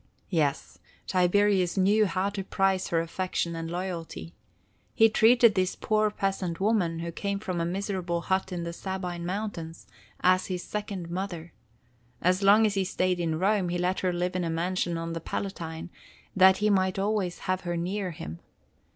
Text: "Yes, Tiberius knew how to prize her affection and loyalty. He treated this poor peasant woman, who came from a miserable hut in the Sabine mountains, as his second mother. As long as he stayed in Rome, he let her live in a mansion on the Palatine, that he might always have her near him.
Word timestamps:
"Yes, 0.31 0.79
Tiberius 1.05 1.77
knew 1.77 2.07
how 2.07 2.31
to 2.31 2.43
prize 2.43 2.87
her 2.87 3.01
affection 3.01 3.55
and 3.55 3.69
loyalty. 3.69 4.33
He 4.95 5.09
treated 5.09 5.53
this 5.53 5.75
poor 5.75 6.09
peasant 6.09 6.59
woman, 6.59 7.01
who 7.01 7.11
came 7.11 7.37
from 7.37 7.61
a 7.61 7.65
miserable 7.65 8.21
hut 8.21 8.51
in 8.51 8.63
the 8.63 8.73
Sabine 8.73 9.27
mountains, 9.27 9.85
as 10.21 10.47
his 10.47 10.63
second 10.63 11.11
mother. 11.11 11.53
As 12.19 12.41
long 12.41 12.65
as 12.65 12.73
he 12.73 12.83
stayed 12.83 13.19
in 13.19 13.37
Rome, 13.37 13.69
he 13.69 13.77
let 13.77 13.99
her 13.99 14.11
live 14.11 14.35
in 14.35 14.43
a 14.43 14.49
mansion 14.49 14.97
on 14.97 15.13
the 15.13 15.21
Palatine, 15.21 15.91
that 16.35 16.57
he 16.57 16.71
might 16.71 16.97
always 16.97 17.37
have 17.41 17.61
her 17.61 17.77
near 17.77 18.09
him. 18.09 18.39